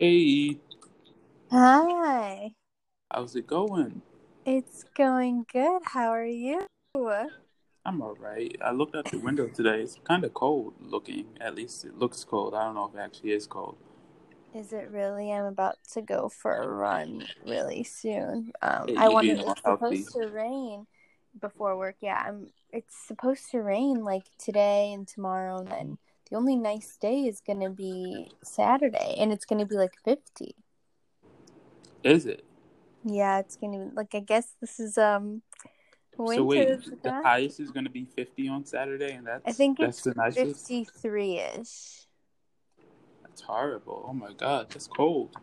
Hey, 0.00 0.58
Hi, 1.52 2.54
how's 3.12 3.36
it 3.36 3.46
going? 3.46 4.02
it's 4.44 4.84
going 4.96 5.46
good. 5.52 5.82
How 5.86 6.10
are 6.10 6.26
you? 6.26 6.66
I'm 7.84 8.00
all 8.00 8.14
right. 8.14 8.56
I 8.64 8.70
looked 8.72 8.96
out 8.96 9.10
the 9.10 9.18
window 9.18 9.46
today. 9.48 9.82
It's 9.82 9.98
kind 10.04 10.24
of 10.24 10.32
cold 10.32 10.74
looking. 10.80 11.26
At 11.42 11.54
least 11.54 11.84
it 11.84 11.98
looks 11.98 12.24
cold. 12.24 12.54
I 12.54 12.64
don't 12.64 12.74
know 12.74 12.86
if 12.86 12.94
it 12.94 13.00
actually 13.00 13.32
is 13.32 13.46
cold. 13.46 13.76
Is 14.52 14.72
it 14.72 14.90
really? 14.90 15.32
I'm 15.32 15.44
about 15.46 15.76
to 15.92 16.02
go 16.02 16.28
for 16.28 16.56
a 16.56 16.68
run 16.68 17.28
really 17.44 17.84
soon. 17.84 18.52
Um, 18.62 18.86
Hey, 18.86 18.96
I 18.96 19.08
wanted 19.08 19.38
it's 19.40 19.62
healthy. 19.64 20.06
supposed 20.06 20.12
to 20.12 20.26
rain 20.28 20.86
before 21.40 21.76
work. 21.78 21.96
Yeah, 22.00 22.20
I'm. 22.26 22.48
It's 22.72 22.96
supposed 23.06 23.50
to 23.52 23.62
rain 23.62 24.04
like 24.04 24.24
today 24.38 24.92
and 24.92 25.06
tomorrow, 25.06 25.58
and 25.60 25.68
then 25.70 25.98
the 26.30 26.36
only 26.36 26.56
nice 26.56 26.96
day 26.96 27.26
is 27.26 27.40
gonna 27.40 27.70
be 27.70 28.30
Saturday, 28.42 29.16
and 29.18 29.32
it's 29.32 29.44
gonna 29.44 29.66
be 29.66 29.76
like 29.76 29.94
50. 30.04 30.54
Is 32.02 32.26
it? 32.26 32.44
Yeah, 33.04 33.38
it's 33.40 33.56
gonna 33.56 33.86
be 33.86 33.94
like 33.94 34.14
I 34.14 34.20
guess 34.20 34.54
this 34.60 34.78
is 34.80 34.96
um 34.98 35.42
So 36.26 36.44
wait, 36.44 36.68
the 37.02 37.12
highest 37.24 37.60
is 37.60 37.70
going 37.70 37.84
to 37.84 37.90
be 37.90 38.04
50 38.04 38.48
on 38.48 38.64
Saturday, 38.64 39.12
and 39.12 39.26
that's 39.26 39.48
I 39.48 39.52
think 39.52 39.80
that's 39.80 39.98
it's 39.98 40.04
the 40.04 40.14
nicest. 40.14 40.66
53 40.66 41.38
ish. 41.38 42.06
That's 43.22 43.40
horrible. 43.42 44.04
Oh 44.08 44.12
my 44.12 44.32
God, 44.32 44.68
that's 44.70 44.86
cold. 44.86 45.36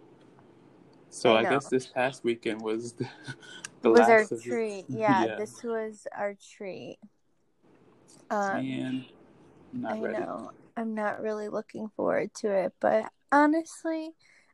So 1.09 1.35
I 1.35 1.39
I 1.39 1.43
guess 1.45 1.67
this 1.67 1.87
past 1.87 2.23
weekend 2.23 2.61
was 2.61 2.93
the, 2.93 3.07
the 3.81 3.89
was 3.89 4.07
our 4.07 4.25
treat. 4.25 4.85
Yeah, 4.89 5.25
yeah. 5.25 5.35
this 5.37 5.63
was 5.63 6.05
our 6.15 6.35
treat. 6.55 6.97
Um, 8.29 8.55
Man, 8.55 9.05
I 9.85 9.97
ready. 9.99 10.19
know. 10.19 10.51
I'm 10.77 10.93
not 10.93 11.21
really 11.21 11.49
looking 11.49 11.89
forward 11.95 12.33
to 12.35 12.51
it, 12.51 12.73
but 12.79 13.11
honestly, 13.31 14.11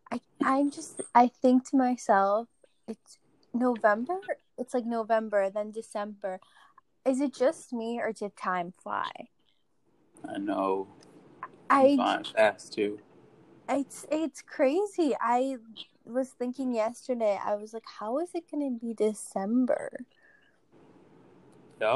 I 0.10 0.22
I 0.42 0.64
just 0.70 1.02
I 1.14 1.28
think 1.28 1.70
to 1.70 1.78
myself, 1.78 2.48
it's 2.88 3.18
November. 3.54 4.20
It's 4.58 4.74
like 4.74 4.86
November, 4.86 5.50
then 5.50 5.72
December. 5.72 6.40
Is 7.06 7.20
it 7.20 7.34
just 7.34 7.74
me 7.74 8.00
or 8.00 8.14
did 8.14 8.38
time 8.38 8.74
fly? 8.82 9.12
I 10.28 10.38
know. 10.38 10.88
I 11.70 11.96
flying 11.98 12.24
fast 12.24 12.74
too. 12.74 13.00
it's 13.68 14.06
it's 14.10 14.42
crazy. 14.42 15.14
I 15.20 15.58
was 16.06 16.30
thinking 16.30 16.74
yesterday. 16.74 17.38
I 17.44 17.56
was 17.56 17.74
like, 17.74 17.84
how 18.00 18.20
is 18.20 18.30
it 18.34 18.50
going 18.50 18.80
to 18.80 18.86
be 18.86 18.94
December? 18.94 20.06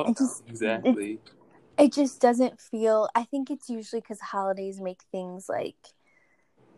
It 0.10 0.18
just 0.18 0.44
exactly. 0.50 1.14
it 1.14 1.20
just 1.86 2.20
doesn't 2.20 2.60
feel 2.60 3.10
i 3.16 3.24
think 3.24 3.52
it's 3.52 3.70
usually 3.70 4.02
because 4.02 4.20
holidays 4.20 4.80
make 4.80 5.02
things 5.12 5.48
like 5.48 5.76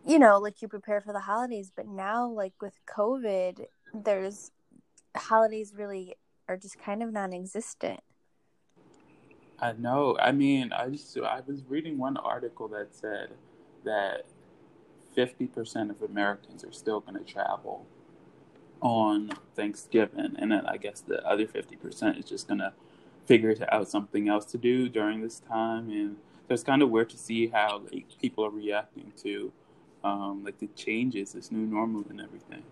you 0.06 0.18
know 0.18 0.38
like 0.38 0.60
you 0.60 0.68
prepare 0.68 1.00
for 1.00 1.12
the 1.12 1.20
holidays 1.20 1.72
but 1.74 1.86
now 1.86 2.28
like 2.28 2.52
with 2.60 2.74
covid 2.86 3.66
there's 3.94 4.50
holidays 5.16 5.72
really 5.76 6.16
are 6.48 6.56
just 6.56 6.78
kind 6.78 7.02
of 7.02 7.12
non-existent 7.12 8.00
I 9.60 9.72
know. 9.72 10.16
I 10.18 10.32
mean, 10.32 10.72
I 10.72 10.88
just 10.88 11.16
I 11.18 11.42
was 11.46 11.62
reading 11.68 11.98
one 11.98 12.16
article 12.16 12.66
that 12.68 12.94
said 12.94 13.30
that 13.84 14.24
50% 15.16 15.90
of 15.90 16.02
Americans 16.02 16.64
are 16.64 16.72
still 16.72 17.00
going 17.00 17.22
to 17.22 17.30
travel 17.30 17.86
on 18.80 19.32
Thanksgiving, 19.54 20.34
and 20.38 20.50
then 20.50 20.64
I 20.66 20.78
guess 20.78 21.00
the 21.00 21.24
other 21.26 21.46
50% 21.46 22.18
is 22.18 22.24
just 22.24 22.48
going 22.48 22.60
to 22.60 22.72
figure 23.30 23.54
out 23.70 23.88
something 23.88 24.28
else 24.28 24.44
to 24.44 24.58
do 24.58 24.88
during 24.88 25.22
this 25.22 25.38
time, 25.48 25.88
and 25.90 26.16
so 26.48 26.54
it's 26.54 26.64
kind 26.64 26.82
of 26.82 26.90
weird 26.90 27.08
to 27.10 27.16
see 27.16 27.46
how 27.46 27.80
like 27.92 28.06
people 28.20 28.44
are 28.44 28.50
reacting 28.50 29.12
to 29.22 29.52
um, 30.02 30.42
like 30.44 30.58
the 30.58 30.66
changes, 30.74 31.32
this 31.34 31.52
new 31.52 31.64
normal, 31.64 32.04
and 32.10 32.20
everything. 32.20 32.64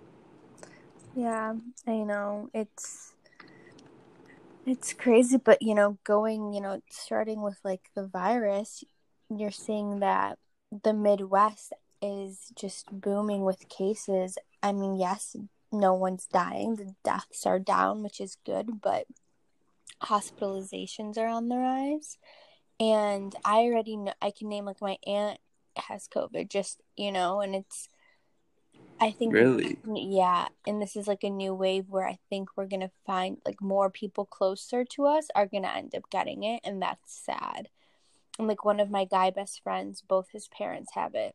yeah 1.14 1.54
i 1.86 1.96
know 2.10 2.48
it's 2.54 3.14
it's 4.66 4.92
crazy 4.92 5.36
but 5.36 5.60
you 5.62 5.74
know 5.74 5.98
going 6.04 6.52
you 6.52 6.60
know 6.60 6.80
starting 6.90 7.42
with 7.42 7.58
like 7.64 7.90
the 7.94 8.06
virus 8.06 8.84
you're 9.34 9.50
seeing 9.50 10.00
that 10.00 10.38
the 10.84 10.92
midwest 10.92 11.72
is 12.02 12.52
just 12.54 12.86
booming 12.92 13.42
with 13.44 13.68
cases 13.68 14.38
i 14.62 14.72
mean 14.72 14.94
yes 14.96 15.34
no 15.72 15.92
one's 15.94 16.26
dying 16.26 16.76
the 16.76 16.94
deaths 17.04 17.46
are 17.46 17.58
down 17.58 18.02
which 18.02 18.20
is 18.20 18.36
good 18.44 18.80
but 18.80 19.06
hospitalizations 20.02 21.18
are 21.18 21.26
on 21.28 21.48
the 21.48 21.56
rise. 21.56 22.18
And 22.80 23.34
i 23.44 23.58
already 23.62 23.96
know 23.96 24.14
i 24.22 24.30
can 24.30 24.48
name 24.48 24.64
like 24.66 24.80
my 24.80 24.98
aunt 25.06 25.40
has 25.76 26.08
covid 26.08 26.48
just 26.48 26.80
you 26.96 27.10
know 27.10 27.40
and 27.40 27.54
it's 27.54 27.88
i 29.00 29.10
think 29.10 29.32
Really? 29.32 29.78
yeah. 29.84 30.48
And 30.66 30.80
this 30.82 30.96
is 30.96 31.06
like 31.06 31.24
a 31.24 31.30
new 31.30 31.54
wave 31.54 31.86
where 31.88 32.06
i 32.06 32.18
think 32.30 32.50
we're 32.56 32.66
gonna 32.66 32.90
find 33.06 33.38
like 33.44 33.60
more 33.60 33.90
people 33.90 34.24
closer 34.24 34.84
to 34.84 35.06
us 35.06 35.26
are 35.34 35.46
gonna 35.46 35.72
end 35.74 35.94
up 35.96 36.08
getting 36.10 36.42
it 36.44 36.60
and 36.64 36.80
that's 36.80 37.12
sad. 37.12 37.68
And 38.38 38.46
like 38.46 38.64
one 38.64 38.78
of 38.78 38.90
my 38.90 39.04
guy 39.04 39.30
best 39.30 39.60
friends 39.62 40.00
both 40.06 40.28
his 40.32 40.48
parents 40.48 40.92
have 40.94 41.14
it. 41.16 41.34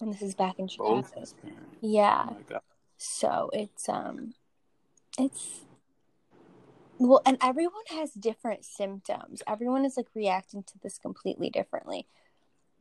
And 0.00 0.12
this 0.12 0.22
is 0.22 0.34
back 0.34 0.58
in 0.58 0.68
chicago 0.68 1.02
yeah. 1.80 2.26
Oh 2.30 2.60
so 2.96 3.50
it's 3.52 3.88
um 3.88 4.34
it's 5.18 5.60
well 7.00 7.22
and 7.26 7.36
everyone 7.42 7.84
has 7.90 8.12
different 8.12 8.64
symptoms 8.64 9.42
everyone 9.46 9.84
is 9.84 9.96
like 9.96 10.08
reacting 10.14 10.62
to 10.62 10.78
this 10.82 10.98
completely 10.98 11.50
differently 11.50 12.06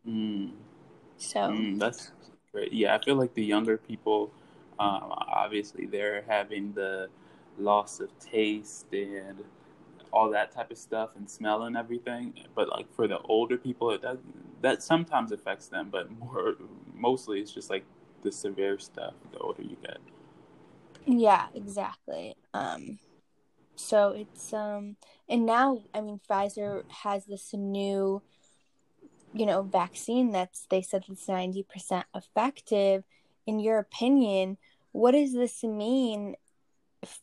Mm. 0.07 0.51
so 1.17 1.67
Mm, 1.67 1.79
that's 1.79 2.11
great. 2.51 2.73
Yeah, 2.73 2.95
I 2.95 2.99
feel 3.03 3.15
like 3.15 3.33
the 3.35 3.43
younger 3.45 3.77
people, 3.77 4.31
um, 4.79 5.13
obviously, 5.13 5.87
they're 5.87 6.23
having 6.27 6.73
the 6.73 7.09
loss 7.59 8.01
of 8.01 8.17
taste 8.19 8.87
and 8.93 9.43
all 10.13 10.31
that 10.31 10.51
type 10.51 10.71
of 10.71 10.77
stuff 10.79 11.15
and 11.17 11.29
smell 11.29 11.63
and 11.63 11.77
everything. 11.77 12.33
But 12.55 12.69
like 12.69 12.93
for 12.95 13.07
the 13.07 13.19
older 13.19 13.57
people, 13.57 13.91
it 13.91 14.03
does 14.03 14.19
that 14.61 14.83
sometimes 14.83 15.31
affects 15.33 15.67
them, 15.69 15.89
but 15.91 16.11
more 16.19 16.55
mostly 16.95 17.41
it's 17.41 17.53
just 17.53 17.71
like 17.71 17.85
the 18.23 18.31
severe 18.31 18.79
stuff. 18.79 19.15
The 19.33 19.39
older 19.39 19.63
you 19.63 19.77
get. 19.83 19.99
yeah 21.05 21.47
exactly 21.53 22.35
um 22.53 22.99
so 23.79 24.09
it's 24.09 24.53
um 24.53 24.97
and 25.29 25.45
now 25.45 25.81
i 25.93 26.01
mean 26.01 26.19
pfizer 26.29 26.83
has 26.89 27.25
this 27.25 27.53
new 27.53 28.21
you 29.33 29.45
know 29.45 29.61
vaccine 29.61 30.31
that's 30.31 30.65
they 30.69 30.81
said 30.81 31.03
it's 31.07 31.27
90% 31.27 32.03
effective. 32.15 33.03
In 33.45 33.59
your 33.59 33.79
opinion 33.79 34.57
what 34.91 35.11
does 35.11 35.33
this 35.33 35.63
mean 35.63 36.35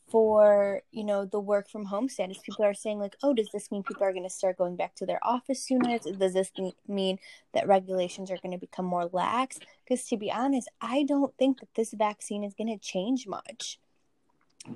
for 0.09 0.81
you 0.91 1.03
know 1.03 1.25
the 1.25 1.39
work 1.39 1.69
from 1.69 1.85
home 1.85 2.09
status 2.09 2.39
people 2.39 2.65
are 2.65 2.73
saying 2.73 2.97
like 2.97 3.15
oh 3.21 3.33
does 3.33 3.49
this 3.53 3.71
mean 3.71 3.83
people 3.83 4.03
are 4.03 4.11
going 4.11 4.23
to 4.23 4.29
start 4.29 4.57
going 4.57 4.75
back 4.75 4.95
to 4.95 5.05
their 5.05 5.19
office 5.21 5.63
sooner 5.63 5.99
does 5.99 6.33
this 6.33 6.51
mean 6.87 7.19
that 7.53 7.67
regulations 7.67 8.31
are 8.31 8.39
going 8.41 8.51
to 8.51 8.57
become 8.57 8.85
more 8.85 9.07
lax? 9.13 9.59
Because 9.83 10.05
to 10.07 10.17
be 10.17 10.31
honest 10.31 10.67
i 10.81 11.03
don't 11.03 11.37
think 11.37 11.59
that 11.59 11.75
this 11.75 11.93
vaccine 11.93 12.43
is 12.43 12.55
going 12.55 12.67
to 12.67 12.77
change 12.77 13.27
much. 13.27 13.79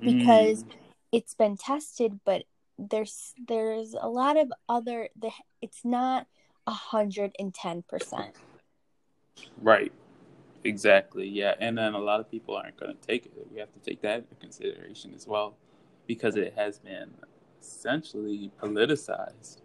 Because 0.00 0.64
Mm, 0.64 0.70
it's 1.12 1.34
been 1.34 1.56
tested 1.56 2.18
but 2.24 2.44
there's 2.78 3.34
there's 3.46 3.94
a 4.00 4.08
lot 4.08 4.36
of 4.36 4.52
other 4.68 5.08
the 5.18 5.30
it's 5.60 5.84
not 5.84 6.26
a 6.66 6.72
hundred 6.72 7.32
and 7.38 7.54
ten 7.54 7.82
percent 7.82 8.34
right. 9.60 9.92
Exactly. 10.64 11.28
Yeah, 11.28 11.54
and 11.58 11.76
then 11.76 11.94
a 11.94 11.98
lot 11.98 12.20
of 12.20 12.30
people 12.30 12.56
aren't 12.56 12.76
going 12.76 12.96
to 12.96 13.06
take 13.06 13.26
it. 13.26 13.32
We 13.52 13.58
have 13.58 13.72
to 13.72 13.80
take 13.80 14.00
that 14.02 14.18
into 14.18 14.34
consideration 14.36 15.12
as 15.14 15.26
well, 15.26 15.56
because 16.06 16.36
it 16.36 16.54
has 16.56 16.78
been 16.78 17.10
essentially 17.60 18.50
politicized. 18.60 19.58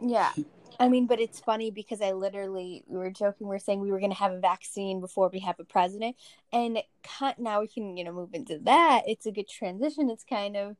yeah 0.00 0.32
i 0.78 0.88
mean 0.88 1.06
but 1.06 1.20
it's 1.20 1.40
funny 1.40 1.70
because 1.70 2.00
i 2.00 2.12
literally 2.12 2.82
we 2.86 2.98
were 2.98 3.10
joking 3.10 3.48
we 3.48 3.56
are 3.56 3.60
saying 3.60 3.80
we 3.80 3.90
were 3.90 4.00
going 4.00 4.12
to 4.12 4.16
have 4.16 4.32
a 4.32 4.40
vaccine 4.40 5.00
before 5.00 5.28
we 5.32 5.40
have 5.40 5.58
a 5.58 5.64
president 5.64 6.16
and 6.52 6.78
cut 7.02 7.38
now 7.38 7.60
we 7.60 7.66
can 7.66 7.96
you 7.96 8.04
know 8.04 8.12
move 8.12 8.34
into 8.34 8.58
that 8.58 9.02
it's 9.06 9.26
a 9.26 9.32
good 9.32 9.48
transition 9.48 10.10
it's 10.10 10.24
kind 10.24 10.56
of 10.56 10.76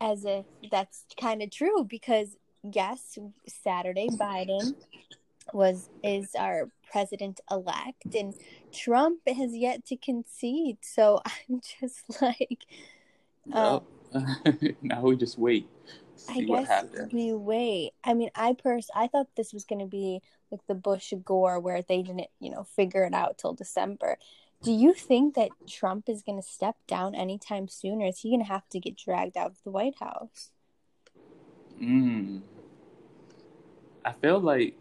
as 0.00 0.24
if 0.24 0.44
that's 0.70 1.04
kind 1.18 1.42
of 1.42 1.50
true 1.50 1.84
because 1.84 2.36
yes 2.62 3.18
saturday 3.46 4.08
biden 4.08 4.74
was 5.52 5.88
is 6.02 6.34
our 6.38 6.70
president 6.90 7.40
elect 7.50 8.14
and 8.14 8.34
Trump 8.72 9.20
has 9.26 9.54
yet 9.54 9.84
to 9.86 9.96
concede. 9.96 10.78
So 10.82 11.20
I'm 11.26 11.60
just 11.80 12.20
like 12.20 12.66
um 13.52 13.80
Yep. 14.12 14.76
now 14.82 15.02
we 15.02 15.16
just 15.16 15.38
wait, 15.38 15.68
I 16.28 16.34
see 16.34 16.46
what 16.46 16.60
guess 16.60 16.68
happens. 16.68 17.12
we 17.12 17.32
wait. 17.32 17.92
I 18.04 18.14
mean, 18.14 18.30
I 18.34 18.54
pers 18.54 18.88
I 18.94 19.06
thought 19.08 19.28
this 19.36 19.52
was 19.52 19.64
going 19.64 19.80
to 19.80 19.86
be 19.86 20.22
like 20.50 20.60
the 20.66 20.74
Bush 20.74 21.12
Gore 21.24 21.60
where 21.60 21.82
they 21.82 22.02
didn't, 22.02 22.28
you 22.40 22.50
know, 22.50 22.64
figure 22.64 23.04
it 23.04 23.14
out 23.14 23.38
till 23.38 23.52
December. 23.52 24.18
Do 24.62 24.72
you 24.72 24.94
think 24.94 25.34
that 25.34 25.50
Trump 25.68 26.08
is 26.08 26.22
going 26.22 26.40
to 26.40 26.46
step 26.46 26.76
down 26.88 27.14
anytime 27.14 27.68
soon 27.68 28.02
or 28.02 28.06
is 28.06 28.20
he 28.20 28.30
going 28.30 28.40
to 28.40 28.46
have 28.46 28.68
to 28.70 28.80
get 28.80 28.96
dragged 28.96 29.36
out 29.36 29.50
of 29.50 29.62
the 29.64 29.70
White 29.70 29.96
House? 30.00 30.50
Mm. 31.80 32.40
I 34.04 34.12
feel 34.12 34.40
like 34.40 34.78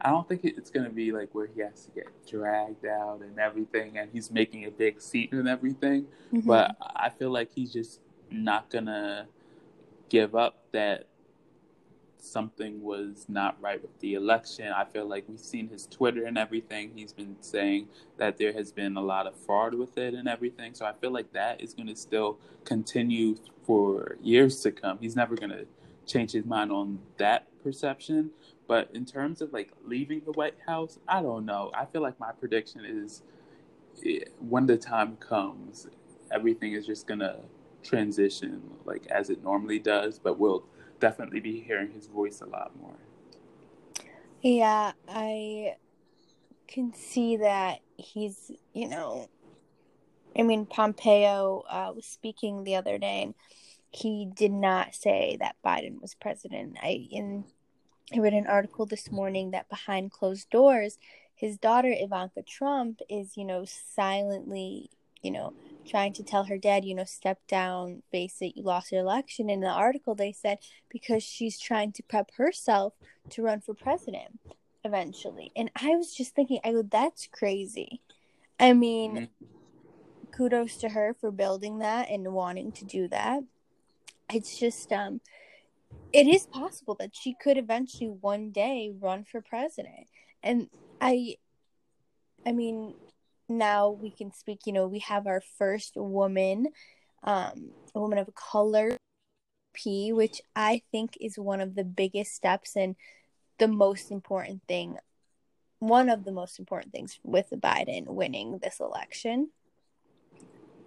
I 0.00 0.10
don't 0.10 0.28
think 0.28 0.44
it's 0.44 0.70
going 0.70 0.86
to 0.86 0.92
be 0.92 1.12
like 1.12 1.34
where 1.34 1.46
he 1.46 1.60
has 1.60 1.84
to 1.86 1.90
get 1.90 2.06
dragged 2.26 2.86
out 2.86 3.20
and 3.20 3.38
everything, 3.38 3.98
and 3.98 4.08
he's 4.12 4.30
making 4.30 4.64
a 4.64 4.70
big 4.70 5.00
scene 5.00 5.28
and 5.32 5.48
everything. 5.48 6.06
Mm-hmm. 6.32 6.46
But 6.46 6.76
I 6.80 7.10
feel 7.10 7.30
like 7.30 7.50
he's 7.52 7.72
just 7.72 8.00
not 8.30 8.70
going 8.70 8.86
to 8.86 9.26
give 10.08 10.34
up 10.34 10.56
that 10.72 11.06
something 12.20 12.82
was 12.82 13.26
not 13.28 13.60
right 13.60 13.80
with 13.80 13.98
the 14.00 14.14
election. 14.14 14.72
I 14.72 14.84
feel 14.84 15.06
like 15.06 15.24
we've 15.28 15.38
seen 15.40 15.68
his 15.68 15.86
Twitter 15.86 16.24
and 16.24 16.36
everything. 16.36 16.92
He's 16.94 17.12
been 17.12 17.36
saying 17.40 17.88
that 18.16 18.38
there 18.38 18.52
has 18.52 18.72
been 18.72 18.96
a 18.96 19.00
lot 19.00 19.26
of 19.26 19.36
fraud 19.36 19.74
with 19.74 19.96
it 19.98 20.14
and 20.14 20.28
everything. 20.28 20.74
So 20.74 20.84
I 20.84 20.92
feel 20.92 21.12
like 21.12 21.32
that 21.32 21.60
is 21.60 21.74
going 21.74 21.88
to 21.88 21.96
still 21.96 22.38
continue 22.64 23.36
for 23.64 24.16
years 24.22 24.60
to 24.62 24.72
come. 24.72 24.98
He's 25.00 25.16
never 25.16 25.36
going 25.36 25.50
to 25.50 25.66
change 26.06 26.32
his 26.32 26.44
mind 26.44 26.72
on 26.72 26.98
that 27.18 27.46
perception. 27.62 28.30
But 28.66 28.90
in 28.92 29.04
terms 29.04 29.40
of 29.40 29.52
like 29.52 29.70
leaving 29.84 30.20
the 30.24 30.32
White 30.32 30.56
House, 30.66 30.98
I 31.08 31.22
don't 31.22 31.46
know. 31.46 31.70
I 31.74 31.86
feel 31.86 32.02
like 32.02 32.18
my 32.20 32.32
prediction 32.32 32.84
is 32.84 33.22
eh, 34.04 34.20
when 34.38 34.66
the 34.66 34.76
time 34.76 35.16
comes, 35.16 35.88
everything 36.30 36.72
is 36.72 36.86
just 36.86 37.06
going 37.06 37.20
to 37.20 37.36
transition 37.88 38.62
like 38.84 39.06
as 39.06 39.30
it 39.30 39.42
normally 39.42 39.78
does, 39.78 40.18
but 40.18 40.38
we'll 40.38 40.64
definitely 41.00 41.40
be 41.40 41.60
hearing 41.60 41.90
his 41.90 42.06
voice 42.06 42.40
a 42.40 42.46
lot 42.46 42.72
more. 42.80 42.96
Yeah, 44.42 44.92
I 45.08 45.76
can 46.66 46.92
see 46.94 47.38
that 47.38 47.78
he's, 47.96 48.52
you 48.72 48.88
know, 48.88 49.28
I 50.38 50.42
mean, 50.42 50.66
Pompeo 50.66 51.64
uh, 51.68 51.92
was 51.94 52.06
speaking 52.06 52.62
the 52.62 52.76
other 52.76 52.98
day, 52.98 53.22
and 53.22 53.34
he 53.90 54.30
did 54.32 54.52
not 54.52 54.94
say 54.94 55.36
that 55.40 55.56
Biden 55.64 56.00
was 56.00 56.14
president. 56.14 56.76
I 56.82 57.08
in 57.10 57.44
I 58.14 58.18
read 58.20 58.34
an 58.34 58.46
article 58.46 58.86
this 58.86 59.10
morning 59.10 59.50
that 59.50 59.68
behind 59.68 60.12
closed 60.12 60.48
doors, 60.50 60.98
his 61.34 61.58
daughter 61.58 61.92
Ivanka 61.94 62.42
Trump 62.42 63.00
is, 63.08 63.36
you 63.36 63.44
know, 63.44 63.64
silently, 63.66 64.90
you 65.22 65.30
know, 65.30 65.52
trying 65.88 66.12
to 66.14 66.22
tell 66.22 66.44
her 66.44 66.58
dad, 66.58 66.84
you 66.84 66.94
know, 66.94 67.04
step 67.04 67.40
down, 67.48 68.02
face 68.12 68.36
it, 68.40 68.56
you 68.56 68.62
lost 68.62 68.92
your 68.92 69.00
election. 69.00 69.50
In 69.50 69.60
the 69.60 69.68
article, 69.68 70.14
they 70.14 70.32
said 70.32 70.58
because 70.88 71.22
she's 71.22 71.58
trying 71.58 71.92
to 71.92 72.02
prep 72.02 72.30
herself 72.36 72.94
to 73.30 73.42
run 73.42 73.60
for 73.60 73.74
president 73.74 74.38
eventually. 74.84 75.50
And 75.56 75.70
I 75.80 75.96
was 75.96 76.14
just 76.14 76.34
thinking, 76.34 76.60
I 76.64 76.72
go, 76.72 76.82
that's 76.82 77.28
crazy. 77.30 78.00
I 78.60 78.72
mean, 78.72 79.16
mm-hmm. 79.16 80.32
kudos 80.32 80.76
to 80.78 80.90
her 80.90 81.14
for 81.20 81.30
building 81.30 81.78
that 81.78 82.10
and 82.10 82.32
wanting 82.32 82.72
to 82.72 82.84
do 82.84 83.08
that. 83.08 83.42
It's 84.32 84.58
just, 84.58 84.92
um, 84.92 85.20
it 86.12 86.26
is 86.26 86.46
possible 86.46 86.96
that 87.00 87.14
she 87.14 87.34
could 87.34 87.56
eventually 87.56 88.08
one 88.08 88.50
day 88.50 88.92
run 88.98 89.24
for 89.24 89.40
president. 89.40 90.08
And 90.42 90.68
I, 91.00 91.36
I 92.46 92.52
mean, 92.52 92.94
now 93.48 93.90
we 93.90 94.10
can 94.10 94.32
speak 94.32 94.60
you 94.66 94.72
know 94.72 94.86
we 94.86 94.98
have 94.98 95.26
our 95.26 95.42
first 95.58 95.92
woman 95.96 96.66
um 97.24 97.70
a 97.94 98.00
woman 98.00 98.18
of 98.18 98.34
color 98.34 98.96
p 99.74 100.12
which 100.12 100.40
i 100.54 100.82
think 100.92 101.16
is 101.20 101.38
one 101.38 101.60
of 101.60 101.74
the 101.74 101.84
biggest 101.84 102.34
steps 102.34 102.76
and 102.76 102.96
the 103.58 103.68
most 103.68 104.10
important 104.10 104.62
thing 104.68 104.96
one 105.78 106.08
of 106.08 106.24
the 106.24 106.32
most 106.32 106.58
important 106.58 106.92
things 106.92 107.18
with 107.22 107.48
biden 107.56 108.06
winning 108.06 108.58
this 108.62 108.80
election 108.80 109.50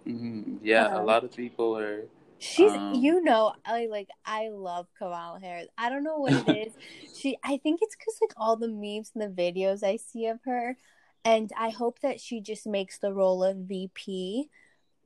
mm-hmm. 0.06 0.56
yeah 0.62 0.86
um, 0.86 1.02
a 1.02 1.04
lot 1.04 1.24
of 1.24 1.34
people 1.34 1.76
are 1.76 2.04
She's, 2.42 2.72
um, 2.72 2.94
you 2.94 3.22
know, 3.22 3.52
I 3.64 3.86
like, 3.86 4.08
I 4.26 4.48
love 4.48 4.88
Kamala 4.98 5.38
Harris. 5.38 5.68
I 5.78 5.88
don't 5.88 6.02
know 6.02 6.16
what 6.16 6.32
it 6.32 6.56
is. 6.66 6.72
she, 7.16 7.38
I 7.44 7.56
think 7.58 7.78
it's 7.80 7.94
because 7.94 8.18
like 8.20 8.32
all 8.36 8.56
the 8.56 8.66
memes 8.66 9.12
and 9.14 9.22
the 9.22 9.42
videos 9.42 9.84
I 9.84 9.94
see 9.94 10.26
of 10.26 10.40
her, 10.44 10.76
and 11.24 11.52
I 11.56 11.70
hope 11.70 12.00
that 12.00 12.20
she 12.20 12.40
just 12.40 12.66
makes 12.66 12.98
the 12.98 13.12
role 13.12 13.44
of 13.44 13.56
VP 13.56 14.48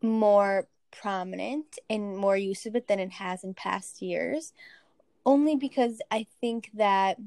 more 0.03 0.69
prominent 0.91 1.79
and 1.91 2.17
more 2.17 2.37
use 2.37 2.67
of 2.67 2.75
it 2.77 2.89
than 2.89 3.01
it 3.01 3.13
has 3.13 3.45
in 3.45 3.55
past 3.55 4.01
years. 4.01 4.53
Only 5.25 5.57
because 5.57 6.01
I 6.11 6.27
think 6.41 6.71
that 6.75 7.19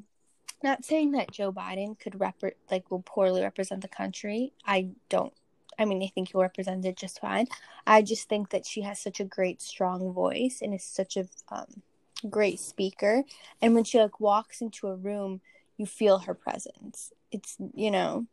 not 0.64 0.86
saying 0.86 1.12
that 1.12 1.32
Joe 1.32 1.52
Biden 1.52 2.00
could 2.00 2.20
rep 2.20 2.42
like 2.72 2.90
will 2.90 3.04
poorly 3.06 3.42
represent 3.42 3.82
the 3.82 3.88
country. 3.88 4.54
I 4.66 4.90
don't 5.10 5.34
I 5.80 5.86
mean, 5.86 6.04
I 6.04 6.08
think 6.08 6.32
he'll 6.32 6.42
represent 6.42 6.86
it 6.86 6.98
just 6.98 7.22
fine. 7.22 7.48
I 7.88 8.02
just 8.02 8.28
think 8.28 8.50
that 8.50 8.66
she 8.66 8.82
has 8.82 9.00
such 9.00 9.22
a 9.22 9.24
great, 9.24 9.62
strong 9.62 10.12
voice 10.12 10.60
and 10.62 10.74
is 10.74 10.84
such 10.84 11.16
a 11.16 11.26
um, 11.50 11.82
great 12.30 12.60
speaker. 12.60 13.24
And 13.62 13.74
when 13.74 13.86
she 13.86 13.98
like 13.98 14.20
walks 14.20 14.60
into 14.60 14.90
a 14.90 14.96
room, 14.96 15.40
you 15.78 15.86
feel 15.86 16.20
her 16.20 16.34
presence. 16.34 17.14
It's 17.32 17.56
you 17.74 17.92
know, 17.92 18.28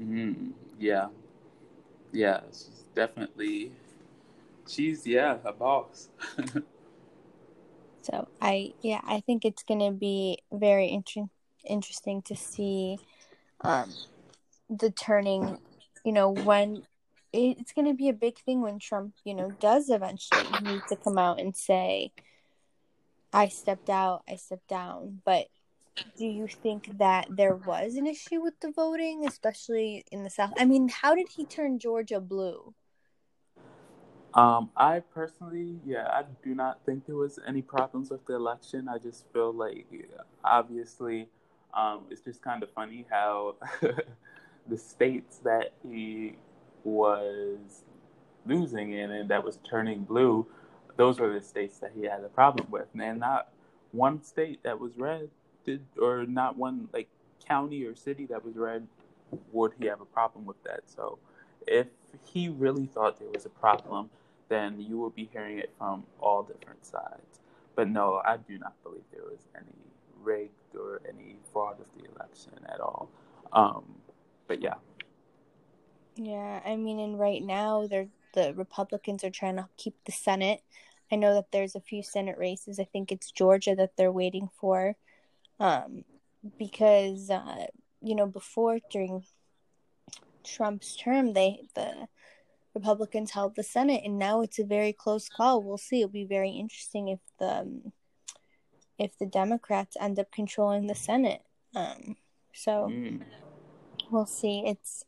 Mm, 0.00 0.52
yeah, 0.78 1.08
yeah, 2.12 2.40
she's 2.52 2.84
definitely. 2.94 3.72
She's 4.68 5.06
yeah, 5.06 5.38
a 5.44 5.52
boss. 5.52 6.08
so 8.02 8.28
I 8.40 8.72
yeah, 8.82 9.00
I 9.04 9.20
think 9.20 9.44
it's 9.44 9.62
gonna 9.62 9.92
be 9.92 10.38
very 10.52 10.90
inter- 10.90 11.30
interesting 11.64 12.22
to 12.22 12.36
see, 12.36 12.98
um, 13.62 13.92
the 14.68 14.90
turning. 14.90 15.58
You 16.04 16.12
know 16.12 16.30
when 16.30 16.82
it's 17.36 17.72
going 17.72 17.86
to 17.86 17.94
be 17.94 18.08
a 18.08 18.14
big 18.14 18.38
thing 18.38 18.62
when 18.62 18.78
Trump, 18.78 19.14
you 19.24 19.34
know, 19.34 19.50
does 19.60 19.90
eventually 19.90 20.46
need 20.62 20.82
to 20.88 20.96
come 20.96 21.18
out 21.18 21.40
and 21.40 21.56
say, 21.56 22.12
I 23.32 23.48
stepped 23.48 23.90
out, 23.90 24.22
I 24.28 24.36
stepped 24.36 24.68
down. 24.68 25.20
But 25.24 25.48
do 26.16 26.26
you 26.26 26.46
think 26.48 26.98
that 26.98 27.26
there 27.30 27.54
was 27.54 27.96
an 27.96 28.06
issue 28.06 28.42
with 28.42 28.58
the 28.60 28.70
voting, 28.70 29.26
especially 29.26 30.04
in 30.10 30.24
the 30.24 30.30
South? 30.30 30.52
I 30.58 30.64
mean, 30.64 30.88
how 30.88 31.14
did 31.14 31.28
he 31.28 31.44
turn 31.44 31.78
Georgia 31.78 32.20
blue? 32.20 32.74
Um, 34.34 34.70
I 34.76 35.00
personally, 35.00 35.78
yeah, 35.86 36.08
I 36.08 36.24
do 36.44 36.54
not 36.54 36.80
think 36.84 37.06
there 37.06 37.16
was 37.16 37.38
any 37.46 37.62
problems 37.62 38.10
with 38.10 38.26
the 38.26 38.34
election. 38.34 38.88
I 38.88 38.98
just 38.98 39.24
feel 39.32 39.52
like, 39.52 39.86
obviously, 40.44 41.28
um, 41.72 42.02
it's 42.10 42.20
just 42.20 42.42
kind 42.42 42.62
of 42.62 42.70
funny 42.72 43.06
how 43.10 43.56
the 44.68 44.76
states 44.76 45.38
that 45.38 45.72
he 45.82 46.36
was 46.84 47.84
losing 48.44 48.92
in 48.92 49.10
and 49.10 49.30
that 49.30 49.42
was 49.42 49.58
turning 49.68 50.04
blue, 50.04 50.46
those 50.96 51.18
were 51.18 51.32
the 51.32 51.44
states 51.44 51.78
that 51.78 51.92
he 51.94 52.04
had 52.04 52.22
a 52.22 52.28
problem 52.28 52.66
with, 52.70 52.86
and 52.98 53.20
not 53.20 53.48
one 53.92 54.22
state 54.22 54.62
that 54.62 54.78
was 54.78 54.92
red 54.96 55.30
or 56.00 56.24
not 56.26 56.56
one 56.56 56.88
like 56.92 57.08
county 57.46 57.84
or 57.84 57.94
city 57.94 58.26
that 58.26 58.44
was 58.44 58.56
red, 58.56 58.86
would 59.52 59.72
he 59.78 59.86
have 59.86 60.00
a 60.00 60.04
problem 60.06 60.44
with 60.44 60.62
that? 60.64 60.80
So, 60.86 61.18
if 61.66 61.86
he 62.24 62.48
really 62.48 62.86
thought 62.86 63.18
there 63.18 63.28
was 63.32 63.46
a 63.46 63.50
problem, 63.50 64.10
then 64.48 64.80
you 64.80 64.98
will 64.98 65.10
be 65.10 65.28
hearing 65.32 65.58
it 65.58 65.72
from 65.78 66.04
all 66.20 66.42
different 66.42 66.84
sides. 66.84 67.40
But 67.74 67.88
no, 67.88 68.22
I 68.24 68.36
do 68.36 68.58
not 68.58 68.74
believe 68.82 69.02
there 69.12 69.24
was 69.24 69.40
any 69.56 69.66
rigged 70.22 70.74
or 70.74 71.02
any 71.08 71.36
fraud 71.52 71.78
of 71.80 71.86
the 71.96 72.08
election 72.14 72.52
at 72.68 72.80
all. 72.80 73.10
Um, 73.52 73.84
but 74.46 74.62
yeah. 74.62 74.74
Yeah, 76.16 76.60
I 76.64 76.76
mean, 76.76 76.98
and 76.98 77.18
right 77.18 77.42
now 77.42 77.86
they're 77.86 78.08
the 78.36 78.52
Republicans 78.54 79.24
are 79.24 79.30
trying 79.30 79.56
to 79.56 79.68
keep 79.76 79.96
the 80.04 80.12
Senate. 80.12 80.62
I 81.10 81.16
know 81.16 81.34
that 81.34 81.50
there's 81.52 81.74
a 81.74 81.80
few 81.80 82.02
Senate 82.02 82.36
races. 82.38 82.78
I 82.78 82.84
think 82.84 83.10
it's 83.10 83.30
Georgia 83.30 83.74
that 83.76 83.96
they're 83.96 84.12
waiting 84.12 84.50
for 84.60 84.94
um, 85.60 86.04
because 86.58 87.30
uh, 87.30 87.66
you 88.00 88.14
know 88.14 88.26
before 88.26 88.78
during 88.90 89.24
Trump's 90.44 90.96
term, 90.96 91.32
they 91.32 91.68
the 91.74 92.08
Republicans 92.74 93.30
held 93.30 93.56
the 93.56 93.62
Senate, 93.62 94.02
and 94.04 94.18
now 94.18 94.42
it's 94.42 94.58
a 94.58 94.64
very 94.64 94.92
close 94.92 95.28
call. 95.28 95.62
We'll 95.62 95.78
see. 95.78 96.00
It'll 96.00 96.10
be 96.10 96.24
very 96.24 96.50
interesting 96.50 97.08
if 97.08 97.20
the 97.38 97.60
um, 97.60 97.92
if 98.98 99.18
the 99.18 99.26
Democrats 99.26 99.96
end 100.00 100.18
up 100.18 100.30
controlling 100.30 100.86
the 100.86 100.94
Senate. 100.94 101.42
Um, 101.74 102.16
so 102.52 102.88
mm. 102.90 103.22
we'll 104.10 104.26
see. 104.26 104.64
It's 104.66 105.04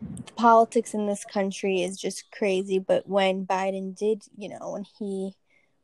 the 0.00 0.32
politics 0.32 0.94
in 0.94 1.06
this 1.06 1.24
country 1.24 1.82
is 1.82 1.98
just 1.98 2.30
crazy. 2.30 2.78
But 2.78 3.08
when 3.08 3.46
Biden 3.46 3.96
did, 3.96 4.22
you 4.36 4.48
know, 4.48 4.72
when 4.72 4.84
he 4.98 5.36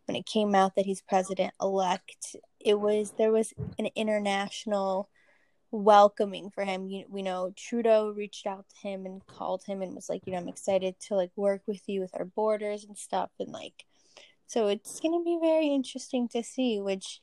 when 0.07 0.17
it 0.17 0.27
came 0.27 0.55
out 0.55 0.75
that 0.77 0.87
he's 0.87 1.03
president 1.03 1.53
elect, 1.61 2.37
it 2.67 2.81
was 2.81 3.13
there 3.17 3.31
was 3.31 3.55
an 3.79 3.89
international 3.95 5.09
welcoming 5.71 6.51
for 6.51 6.65
him. 6.65 6.89
You, 6.89 7.05
we 7.09 7.23
know 7.23 7.53
Trudeau 7.57 8.11
reached 8.11 8.45
out 8.45 8.67
to 8.69 8.89
him 8.89 9.07
and 9.07 9.25
called 9.29 9.63
him 9.65 9.83
and 9.83 9.95
was 9.95 10.09
like, 10.09 10.23
you 10.27 10.33
know, 10.33 10.39
I'm 10.41 10.49
excited 10.49 10.97
to 11.07 11.15
like 11.15 11.31
work 11.37 11.63
with 11.69 11.89
you 11.89 12.01
with 12.01 12.11
our 12.15 12.25
borders 12.25 12.85
and 12.85 12.99
stuff 12.99 13.31
and 13.39 13.53
like 13.53 13.85
so 14.49 14.67
it's 14.67 15.01
going 15.01 15.13
to 15.13 15.25
be 15.25 15.39
very 15.41 15.69
interesting 15.69 16.29
to 16.29 16.43
see 16.43 16.81
which 16.81 17.21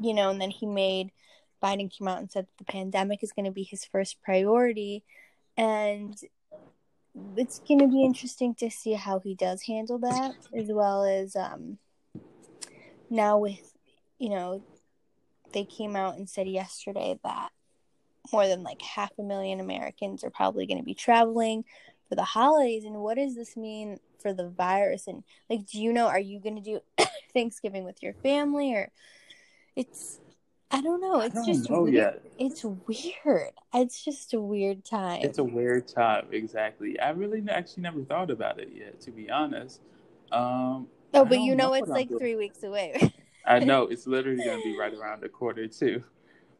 you 0.00 0.14
know, 0.14 0.30
and 0.30 0.40
then 0.40 0.50
he 0.50 0.66
made 0.66 1.10
Biden 1.62 1.90
came 1.90 2.08
out 2.08 2.18
and 2.18 2.30
said 2.30 2.46
the 2.58 2.64
pandemic 2.64 3.22
is 3.22 3.32
going 3.32 3.44
to 3.46 3.50
be 3.50 3.62
his 3.62 3.84
first 3.84 4.20
priority 4.22 5.04
and 5.56 6.14
it's 7.36 7.60
going 7.60 7.80
to 7.80 7.88
be 7.88 8.04
interesting 8.04 8.54
to 8.56 8.70
see 8.70 8.92
how 8.92 9.20
he 9.20 9.34
does 9.34 9.62
handle 9.62 9.98
that 9.98 10.34
as 10.54 10.68
well 10.70 11.04
as 11.04 11.34
um 11.36 11.78
now 13.10 13.38
with 13.38 13.71
you 14.22 14.28
know, 14.28 14.62
they 15.52 15.64
came 15.64 15.96
out 15.96 16.16
and 16.16 16.30
said 16.30 16.46
yesterday 16.46 17.18
that 17.24 17.48
more 18.32 18.46
than 18.46 18.62
like 18.62 18.80
half 18.80 19.10
a 19.18 19.22
million 19.22 19.58
Americans 19.58 20.22
are 20.22 20.30
probably 20.30 20.64
going 20.64 20.78
to 20.78 20.84
be 20.84 20.94
traveling 20.94 21.64
for 22.08 22.14
the 22.14 22.22
holidays. 22.22 22.84
And 22.84 22.94
what 22.98 23.16
does 23.16 23.34
this 23.34 23.56
mean 23.56 23.98
for 24.20 24.32
the 24.32 24.48
virus? 24.48 25.08
And 25.08 25.24
like, 25.50 25.66
do 25.66 25.82
you 25.82 25.92
know, 25.92 26.06
are 26.06 26.20
you 26.20 26.38
going 26.38 26.54
to 26.54 26.62
do 26.62 26.80
Thanksgiving 27.34 27.82
with 27.82 28.00
your 28.00 28.12
family 28.14 28.72
or 28.72 28.92
it's, 29.74 30.20
I 30.70 30.82
don't 30.82 31.00
know. 31.00 31.18
It's 31.18 31.34
don't 31.34 31.46
just 31.46 31.68
know 31.68 31.82
weird. 31.82 31.94
yet. 31.94 32.22
It's 32.38 32.64
weird. 32.64 33.50
It's 33.74 34.04
just 34.04 34.34
a 34.34 34.40
weird 34.40 34.84
time. 34.84 35.22
It's 35.22 35.38
a 35.38 35.44
weird 35.44 35.88
time, 35.88 36.26
exactly. 36.30 37.00
I 37.00 37.10
really 37.10 37.42
actually 37.50 37.82
never 37.82 38.02
thought 38.04 38.30
about 38.30 38.60
it 38.60 38.70
yet, 38.72 39.00
to 39.00 39.10
be 39.10 39.28
honest. 39.28 39.80
Um, 40.30 40.86
oh, 41.12 41.22
I 41.22 41.24
but 41.24 41.40
you 41.40 41.56
know, 41.56 41.70
what 41.70 41.80
it's 41.80 41.88
like 41.88 42.08
doing. 42.08 42.20
three 42.20 42.36
weeks 42.36 42.62
away. 42.62 43.12
I 43.46 43.58
know 43.60 43.84
it's 43.84 44.06
literally 44.06 44.44
going 44.44 44.58
to 44.58 44.64
be 44.64 44.78
right 44.78 44.94
around 44.94 45.22
the 45.22 45.28
corner 45.28 45.66
too. 45.66 46.04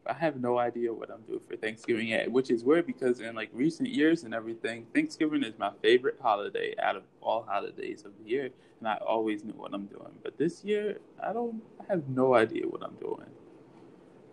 I 0.05 0.13
have 0.13 0.41
no 0.41 0.57
idea 0.57 0.93
what 0.93 1.09
I'm 1.09 1.21
doing 1.21 1.39
for 1.47 1.55
Thanksgiving 1.55 2.09
yet, 2.09 2.29
which 2.29 2.51
is 2.51 2.63
weird 2.63 2.85
because 2.87 3.21
in 3.21 3.35
like 3.35 3.49
recent 3.53 3.89
years 3.89 4.23
and 4.23 4.33
everything, 4.33 4.85
Thanksgiving 4.93 5.43
is 5.43 5.57
my 5.57 5.71
favorite 5.81 6.17
holiday 6.21 6.75
out 6.81 6.97
of 6.97 7.03
all 7.21 7.43
holidays 7.47 8.03
of 8.05 8.11
the 8.21 8.29
year, 8.29 8.49
and 8.79 8.87
I 8.89 8.95
always 9.07 9.45
knew 9.45 9.53
what 9.53 9.73
I'm 9.73 9.85
doing. 9.85 10.11
But 10.21 10.37
this 10.37 10.63
year, 10.63 10.99
I 11.21 11.31
don't. 11.31 11.61
I 11.79 11.85
have 11.93 12.09
no 12.09 12.33
idea 12.35 12.67
what 12.67 12.83
I'm 12.83 12.95
doing. 12.95 13.29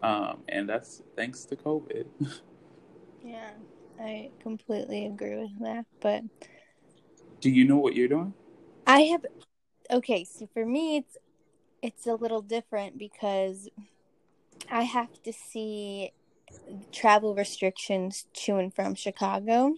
Um, 0.02 0.42
and 0.48 0.68
that's 0.68 1.02
thanks 1.16 1.44
to 1.46 1.56
COVID. 1.56 2.06
yeah, 3.22 3.50
I 4.00 4.32
completely 4.40 5.06
agree 5.06 5.36
with 5.36 5.58
that. 5.60 5.86
But 6.00 6.24
Do 7.40 7.50
you 7.50 7.64
know 7.64 7.76
what 7.78 7.94
you're 7.94 8.08
doing? 8.08 8.34
I 8.86 9.00
have 9.02 9.24
okay, 9.90 10.24
so 10.24 10.48
for 10.52 10.66
me 10.66 10.96
it's 10.98 11.16
it's 11.82 12.06
a 12.06 12.14
little 12.14 12.42
different 12.42 12.98
because 12.98 13.68
I 14.70 14.82
have 14.82 15.22
to 15.22 15.32
see 15.32 16.12
travel 16.92 17.34
restrictions 17.34 18.26
to 18.34 18.56
and 18.56 18.74
from 18.74 18.94
Chicago 18.94 19.74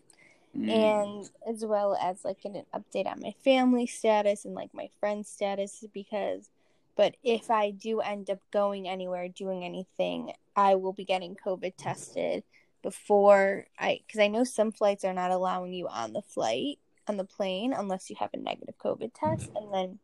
Mm. 0.55 0.69
and 0.69 1.31
as 1.49 1.65
well 1.65 1.97
as 1.99 2.27
like 2.27 2.45
an 2.45 2.63
update 2.75 3.07
on 3.07 3.21
my 3.23 3.35
family 3.43 3.87
status 3.87 4.45
and 4.45 4.55
like 4.55 4.75
my 4.75 4.91
friend 5.01 5.25
status 5.25 5.83
because 5.95 6.51
but 6.95 7.17
if 7.25 7.51
I 7.51 7.71
do 7.71 8.01
end 8.01 8.29
up 8.29 8.41
going 8.53 8.87
anywhere 8.87 9.27
doing 9.29 9.65
anything, 9.65 10.33
I 10.55 10.75
will 10.75 10.93
be 10.93 11.07
getting 11.07 11.37
COVID 11.37 11.73
tested 11.79 12.45
before 12.83 13.67
I 13.79 14.01
because 14.07 14.21
I 14.21 14.27
know 14.29 14.45
some 14.45 14.73
flights 14.73 15.05
are 15.05 15.15
not 15.15 15.31
allowing 15.31 15.73
you 15.73 15.89
on 15.89 16.13
the 16.13 16.21
flight 16.23 16.79
on 17.09 17.17
the 17.17 17.25
plane 17.25 17.73
unless 17.73 18.11
you 18.11 18.17
have 18.19 18.31
a 18.35 18.37
negative 18.37 18.75
COVID 18.79 19.13
test 19.15 19.51
and 19.57 19.73
then 19.73 19.99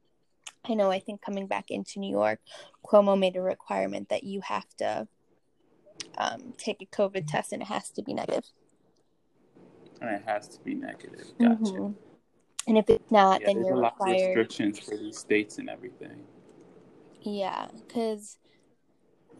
I 0.69 0.75
know 0.75 0.91
I 0.91 0.99
think 0.99 1.23
coming 1.23 1.47
back 1.47 1.71
into 1.71 1.99
New 1.99 2.11
York, 2.11 2.41
Cuomo 2.85 3.19
made 3.19 3.37
a 3.37 3.41
requirement 3.43 4.09
that 4.11 4.25
you 4.25 4.41
have 4.43 4.67
to 4.79 5.09
um, 6.17 6.53
take 6.59 6.83
a 6.83 6.87
COVID 6.87 7.27
test 7.27 7.53
and 7.53 7.63
it 7.63 7.69
has 7.69 7.91
to 7.91 8.03
be 8.03 8.13
negative. 8.15 8.45
and 10.01 10.11
it 10.11 10.23
has 10.27 10.47
to 10.49 10.61
be 10.63 10.75
negative. 10.75 11.27
Gotcha. 11.41 11.57
Mhm. 11.57 11.95
And 12.69 12.79
if 12.79 12.89
it's 12.89 13.11
not, 13.11 13.41
Yeah, 13.41 13.47
then 13.49 13.65
you're 13.65 13.75
a 13.75 13.81
lot 13.81 13.95
of 13.95 13.99
required. 14.01 14.15
restrictions 14.37 14.79
for 14.79 14.97
these 14.97 15.19
states 15.19 15.59
and 15.59 15.69
everything. 15.69 16.25
Yeah, 17.23 17.67
because 17.75 18.39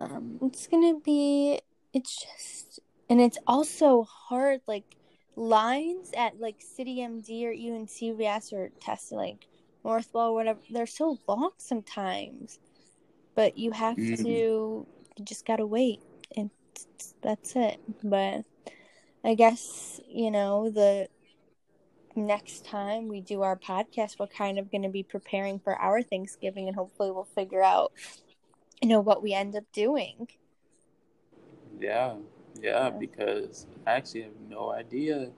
um, 0.01 0.39
it's 0.43 0.67
gonna 0.67 0.99
be. 0.99 1.61
It's 1.93 2.23
just, 2.23 2.81
and 3.09 3.21
it's 3.21 3.39
also 3.47 4.03
hard. 4.03 4.63
Like 4.67 4.97
lines 5.37 6.11
at 6.17 6.41
like 6.41 6.57
City 6.61 6.97
MD 6.99 7.47
or 7.47 7.53
even 7.53 7.87
CVS 7.87 8.53
or 8.53 8.71
testing 8.81 9.19
like 9.19 9.47
Northwell 9.85 10.31
or 10.31 10.35
whatever. 10.35 10.61
They're 10.71 10.87
so 10.87 11.19
long 11.27 11.51
sometimes, 11.59 12.59
but 13.35 13.57
you 13.59 13.73
have 13.73 13.97
Mhm. 13.97 14.23
to. 14.23 14.29
You 14.29 14.87
just 15.25 15.47
gotta 15.47 15.67
wait, 15.67 16.01
and 16.37 16.51
that's 17.23 17.57
it. 17.57 17.79
But 18.03 18.45
I 19.25 19.35
guess 19.35 20.01
you 20.09 20.31
know 20.31 20.71
the 20.71 21.09
next 22.17 22.65
time 22.65 23.09
we 23.09 23.21
do 23.21 23.43
our 23.43 23.57
podcast, 23.57 24.19
we're 24.19 24.27
kind 24.27 24.59
of 24.59 24.71
going 24.71 24.83
to 24.83 24.89
be 24.89 25.03
preparing 25.03 25.59
for 25.59 25.75
our 25.77 26.03
Thanksgiving, 26.03 26.67
and 26.67 26.77
hopefully 26.77 27.11
we'll 27.11 27.25
figure 27.25 27.63
out, 27.63 27.93
you 28.83 28.89
know, 28.89 29.01
what 29.01 29.23
we 29.23 29.33
end 29.33 29.55
up 29.57 29.65
doing. 29.73 30.29
Yeah, 31.79 32.15
yeah, 32.61 32.91
Yeah. 32.91 32.91
because 32.91 33.67
I 33.87 33.93
actually 33.93 34.23
have 34.23 34.41
no 34.49 34.73
idea. 34.73 35.31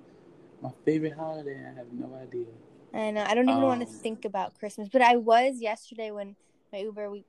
My 0.62 0.70
favorite 0.84 1.14
holiday, 1.14 1.58
I 1.66 1.74
have 1.76 1.92
no 1.92 2.14
idea. 2.14 2.46
And 2.92 3.18
uh, 3.18 3.26
I 3.28 3.34
don't 3.34 3.48
even 3.50 3.64
want 3.66 3.80
to 3.82 3.86
Um, 3.86 4.00
think 4.02 4.24
about 4.24 4.54
Christmas, 4.58 4.88
but 4.92 5.02
I 5.02 5.16
was 5.16 5.60
yesterday 5.60 6.10
when 6.10 6.36
my 6.72 6.80
Uber 6.80 7.10
we 7.10 7.24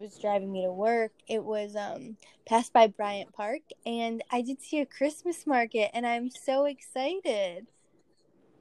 was 0.00 0.18
driving 0.18 0.52
me 0.52 0.64
to 0.64 0.72
work. 0.72 1.12
It 1.28 1.44
was 1.44 1.76
um 1.76 2.16
passed 2.48 2.72
by 2.72 2.88
Bryant 2.88 3.32
Park, 3.32 3.62
and 3.86 4.22
I 4.30 4.42
did 4.42 4.62
see 4.62 4.80
a 4.80 4.86
Christmas 4.86 5.46
market, 5.46 5.90
and 5.94 6.06
I'm 6.06 6.30
so 6.30 6.64
excited. 6.66 7.68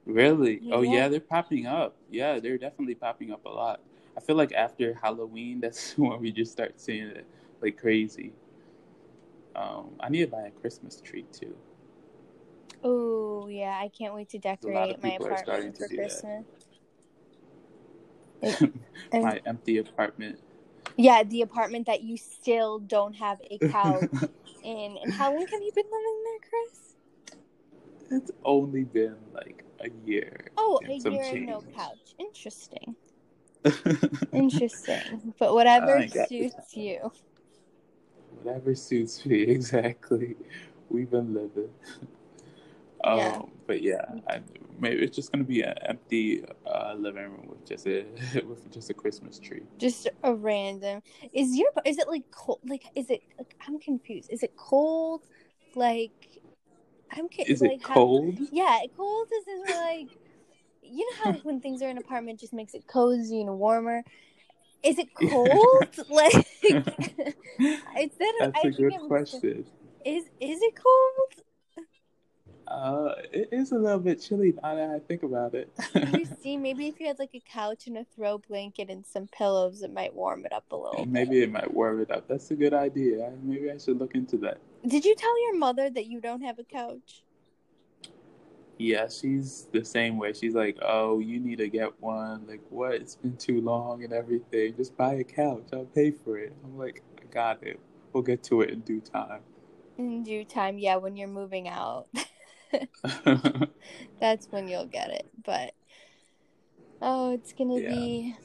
Really? 0.06 0.64
Oh 0.72 0.82
Yeah. 0.82 0.84
yeah, 0.84 1.08
they're 1.10 1.20
popping 1.20 1.66
up. 1.66 1.98
Yeah, 2.12 2.40
they're 2.40 2.58
definitely 2.58 2.96
popping 2.96 3.32
up 3.32 3.46
a 3.46 3.50
lot. 3.50 3.82
I 4.16 4.20
feel 4.22 4.36
like 4.36 4.54
after 4.54 4.94
Halloween, 4.94 5.60
that's 5.62 5.98
when 5.98 6.20
we 6.22 6.32
just 6.32 6.52
start 6.52 6.80
seeing 6.80 7.08
it 7.08 7.26
like 7.62 7.78
crazy. 7.78 8.34
Um, 9.56 9.92
I 10.00 10.10
need 10.10 10.20
to 10.22 10.28
buy 10.28 10.48
a 10.48 10.52
Christmas 10.52 11.00
tree 11.02 11.26
too. 11.32 11.56
Oh 12.84 13.48
yeah, 13.48 13.80
I 13.82 13.90
can't 13.90 14.14
wait 14.14 14.30
to 14.30 14.40
decorate 14.40 15.02
my 15.02 15.12
people 15.12 15.28
are 15.28 15.38
starting 15.38 15.70
apartment 15.70 15.90
for. 15.90 15.96
Christmas. 15.96 16.46
It- 18.42 18.74
and- 19.12 19.24
My 19.24 19.42
empty 19.46 19.78
apartment. 19.78 20.40
Yeah, 20.98 21.24
the 21.24 21.42
apartment 21.42 21.88
that 21.88 22.04
you 22.04 22.16
still 22.18 22.80
don't 22.80 23.14
have 23.16 23.40
a 23.50 23.58
couch 23.58 24.04
in. 24.64 24.98
And 25.02 25.14
how 25.14 25.30
long 25.34 25.46
have 25.46 25.62
you 25.62 25.72
been 25.74 25.86
living 25.92 26.24
there, 26.24 26.50
Chris? 26.50 28.22
It's 28.22 28.32
only 28.46 28.84
been 28.84 29.18
like 29.34 29.64
a 29.80 29.90
year. 30.06 30.52
Oh, 30.58 30.80
a 30.88 31.00
some 31.00 31.14
year 31.14 31.24
and 31.24 31.46
no 31.48 31.64
couch. 31.76 32.16
Interesting. 32.20 32.96
Interesting. 34.34 35.34
But 35.40 35.54
whatever 35.54 35.98
I 35.98 36.06
got 36.06 36.30
suits 36.30 36.76
you. 36.76 37.12
Whatever 38.42 38.76
suits 38.76 39.26
me, 39.26 39.42
exactly. 39.42 40.36
We've 40.90 41.10
been 41.10 41.34
living. 41.34 41.70
Um, 43.06 43.18
Yeah. 43.20 43.42
But 43.68 43.82
yeah, 43.82 44.06
I, 44.30 44.42
maybe 44.80 45.02
it's 45.04 45.16
just 45.16 45.32
gonna 45.32 45.44
be 45.44 45.62
an 45.62 45.74
empty 45.84 46.44
uh, 46.68 46.94
living 46.98 47.24
room 47.24 47.48
with 47.48 47.66
just 47.66 47.88
a 47.88 48.06
with 48.48 48.70
just 48.72 48.90
a 48.90 48.94
Christmas 48.94 49.40
tree. 49.40 49.62
Just 49.80 50.08
a 50.24 50.34
random. 50.36 51.02
Is 51.34 51.56
your 51.56 51.70
is 51.86 51.98
it 51.98 52.08
like 52.08 52.30
cold? 52.32 52.60
Like 52.66 52.84
is 52.96 53.10
it? 53.10 53.22
Like, 53.38 53.56
I'm 53.68 53.80
confused. 53.80 54.30
Is 54.32 54.44
it 54.44 54.56
cold? 54.56 55.22
Like 55.76 56.12
I'm. 57.12 57.28
Is 57.48 57.62
like, 57.62 57.72
it 57.72 57.84
how- 57.84 57.94
cold? 57.96 58.38
Yeah, 58.52 58.80
cold 58.96 59.28
is 59.40 59.48
in 59.48 59.76
like 59.76 60.10
you 60.84 61.06
know 61.10 61.24
how 61.24 61.34
when 61.40 61.60
things 61.62 61.82
are 61.82 61.86
in 61.90 61.98
an 61.98 62.04
apartment 62.04 62.40
just 62.40 62.54
makes 62.54 62.74
it 62.76 62.86
cozy 62.88 63.42
and 63.42 63.58
warmer. 63.58 64.04
Is 64.84 65.00
it 65.00 65.08
cold? 65.16 65.88
like 66.10 66.48
it's 66.62 68.18
that 68.18 68.34
That's 68.40 68.58
I 68.58 68.60
a 68.60 68.62
think 68.62 68.78
good 68.78 69.08
question. 69.08 69.66
Is 70.06 70.26
is 70.40 70.60
it 70.62 70.74
cold? 70.76 71.45
It 73.36 73.50
is 73.52 73.74
a 73.74 73.76
little 73.76 74.00
bit 74.00 74.22
chilly 74.22 74.54
now 74.64 74.76
that 74.76 74.90
I 74.92 75.00
think 75.00 75.24
about 75.24 75.56
it. 75.56 75.70
You 75.94 76.26
see, 76.42 76.56
maybe 76.56 76.88
if 76.88 77.02
you 77.02 77.08
had 77.08 77.20
like 77.20 77.32
a 77.34 77.42
couch 77.42 77.86
and 77.86 77.98
a 77.98 78.06
throw 78.16 78.38
blanket 78.38 78.90
and 78.90 79.06
some 79.06 79.28
pillows, 79.28 79.82
it 79.82 79.92
might 79.92 80.16
warm 80.16 80.46
it 80.46 80.54
up 80.54 80.64
a 80.72 80.76
little. 80.78 81.06
Maybe 81.06 81.44
it 81.44 81.52
might 81.52 81.74
warm 81.74 82.02
it 82.02 82.10
up. 82.12 82.30
That's 82.30 82.50
a 82.52 82.56
good 82.56 82.74
idea. 82.74 83.34
Maybe 83.44 83.70
I 83.70 83.78
should 83.78 84.00
look 84.00 84.16
into 84.16 84.38
that. 84.38 84.60
Did 84.88 85.04
you 85.04 85.16
tell 85.16 85.44
your 85.44 85.58
mother 85.58 85.90
that 85.90 86.06
you 86.06 86.22
don't 86.22 86.44
have 86.44 86.60
a 86.60 86.64
couch? 86.64 87.24
Yeah, 88.78 89.10
she's 89.10 89.68
the 89.74 89.84
same 89.84 90.18
way. 90.18 90.32
She's 90.32 90.54
like, 90.56 90.78
"Oh, 90.82 91.20
you 91.20 91.42
need 91.42 91.58
to 91.58 91.68
get 91.68 92.00
one. 92.02 92.48
Like, 92.48 92.62
what? 92.70 92.94
It's 92.94 93.18
been 93.18 93.36
too 93.36 93.60
long 93.60 94.06
and 94.06 94.14
everything. 94.14 94.76
Just 94.78 94.96
buy 94.96 95.16
a 95.16 95.24
couch. 95.26 95.68
I'll 95.74 95.86
pay 95.86 96.12
for 96.12 96.38
it." 96.38 96.54
I'm 96.64 96.78
like, 96.78 97.04
"I 97.22 97.26
got 97.26 97.64
it. 97.64 97.82
We'll 98.14 98.24
get 98.24 98.44
to 98.44 98.62
it 98.62 98.70
in 98.70 98.80
due 98.80 99.02
time." 99.02 99.42
In 99.98 100.24
due 100.24 100.46
time, 100.46 100.78
yeah, 100.78 100.96
when 100.96 101.18
you're 101.18 101.28
moving 101.28 101.68
out, 101.68 102.08
that's 104.20 104.48
when 104.52 104.68
you'll 104.68 104.88
get 104.88 105.10
it. 105.10 105.28
But 105.44 105.74
oh, 107.02 107.34
it's 107.34 107.54
gonna 107.54 107.80
Yeah. 107.80 107.90
be. 107.90 108.36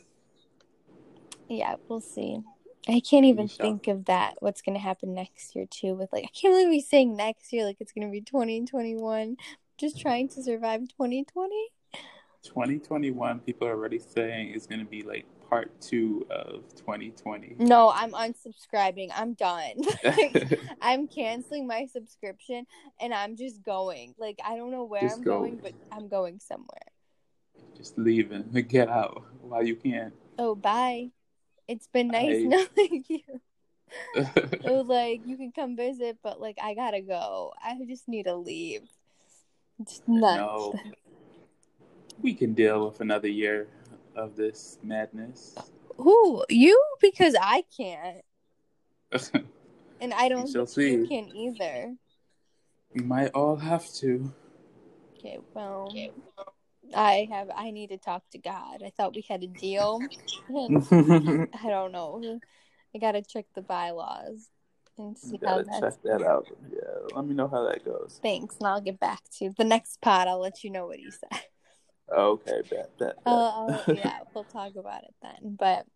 Yeah, 1.48 1.76
we'll 1.88 2.00
see. 2.00 2.40
I 2.88 3.00
can't 3.00 3.26
even 3.26 3.48
think 3.48 3.88
of 3.88 4.06
that. 4.06 4.34
What's 4.40 4.62
gonna 4.62 4.78
happen 4.78 5.14
next 5.14 5.54
year 5.54 5.66
too? 5.66 5.94
With 5.94 6.12
like, 6.12 6.24
I 6.24 6.28
can't 6.28 6.52
believe 6.52 6.68
we 6.68 6.80
saying 6.80 7.16
next 7.16 7.52
year 7.52 7.64
like 7.64 7.76
it's 7.80 7.92
gonna 7.92 8.10
be 8.10 8.20
2021. 8.20 9.36
Just 9.78 9.98
trying 9.98 10.28
to 10.28 10.42
survive 10.42 10.80
2020. 10.80 11.72
2021, 12.42 13.40
people 13.40 13.66
are 13.66 13.72
already 13.72 13.98
saying 13.98 14.50
is 14.50 14.66
going 14.66 14.78
to 14.80 14.86
be 14.86 15.02
like 15.02 15.26
part 15.50 15.78
two 15.80 16.24
of 16.30 16.62
2020. 16.76 17.56
No, 17.58 17.90
I'm 17.90 18.12
unsubscribing. 18.12 19.10
I'm 19.14 19.34
done. 19.34 19.74
Like, 20.04 20.60
I'm 20.80 21.08
canceling 21.08 21.66
my 21.66 21.86
subscription 21.86 22.66
and 23.00 23.12
I'm 23.12 23.36
just 23.36 23.62
going. 23.62 24.14
Like 24.18 24.38
I 24.44 24.56
don't 24.56 24.70
know 24.70 24.84
where 24.84 25.02
Just 25.02 25.18
I'm 25.18 25.22
go. 25.22 25.38
going, 25.40 25.56
but 25.56 25.72
I'm 25.92 26.08
going 26.08 26.38
somewhere. 26.38 26.88
Just 27.76 27.98
leaving. 27.98 28.42
Get 28.68 28.88
out 28.88 29.24
while 29.42 29.62
you 29.62 29.76
can. 29.76 30.12
Oh, 30.38 30.54
bye. 30.54 31.10
It's 31.68 31.88
been 31.88 32.08
nice 32.08 32.42
Bye. 32.42 32.66
knowing 32.76 33.04
you. 33.08 33.20
it 34.14 34.62
was 34.64 34.86
oh, 34.88 34.92
like 34.92 35.20
you 35.26 35.36
can 35.36 35.52
come 35.52 35.76
visit, 35.76 36.18
but 36.22 36.40
like 36.40 36.58
I 36.62 36.74
gotta 36.74 37.00
go. 37.00 37.52
I 37.62 37.76
just 37.86 38.08
need 38.08 38.24
to 38.24 38.36
leave. 38.36 38.82
It's 39.80 40.02
nuts. 40.06 40.38
no, 40.38 40.74
we 42.22 42.34
can 42.34 42.54
deal 42.54 42.86
with 42.86 43.00
another 43.00 43.28
year 43.28 43.68
of 44.20 44.36
this 44.36 44.78
madness. 44.82 45.56
Who 45.96 46.44
you? 46.48 46.80
Because 47.00 47.34
I 47.40 47.64
can't, 47.76 48.22
and 50.00 50.14
I 50.14 50.28
don't 50.28 50.48
shall 50.48 50.66
think 50.66 50.90
you 50.92 51.06
see. 51.06 51.08
can 51.08 51.36
either. 51.36 51.94
we 52.94 53.02
might 53.02 53.28
all 53.28 53.56
have 53.56 53.90
to. 53.94 54.32
Okay, 55.18 55.38
well, 55.54 55.94
I 56.94 57.28
have. 57.30 57.50
I 57.54 57.70
need 57.70 57.88
to 57.88 57.98
talk 57.98 58.22
to 58.32 58.38
God. 58.38 58.82
I 58.84 58.90
thought 58.90 59.14
we 59.14 59.24
had 59.28 59.42
a 59.42 59.46
deal. 59.46 60.00
I 60.50 61.68
don't 61.68 61.92
know. 61.92 62.40
I 62.94 62.98
gotta 62.98 63.22
check 63.22 63.46
the 63.54 63.62
bylaws 63.62 64.48
and 64.98 65.16
see 65.16 65.38
how 65.44 65.58
gotta 65.58 65.64
that's. 65.64 65.80
check 65.80 66.02
that 66.04 66.22
out. 66.22 66.46
Yeah, 66.72 66.78
let 67.14 67.26
me 67.26 67.34
know 67.34 67.48
how 67.48 67.64
that 67.68 67.84
goes. 67.84 68.18
Thanks, 68.22 68.56
and 68.58 68.66
I'll 68.66 68.80
get 68.80 68.98
back 69.00 69.20
to 69.38 69.44
you. 69.46 69.54
the 69.56 69.64
next 69.64 70.00
pod. 70.00 70.28
I'll 70.28 70.40
let 70.40 70.64
you 70.64 70.70
know 70.70 70.86
what 70.86 70.98
he 70.98 71.10
said. 71.10 71.42
Okay, 72.12 72.62
bet, 72.68 72.98
bet. 72.98 73.16
Uh, 73.24 73.78
yeah, 73.88 74.18
we'll 74.34 74.44
talk 74.44 74.76
about 74.76 75.04
it 75.04 75.14
then. 75.22 75.56
But 75.58 75.86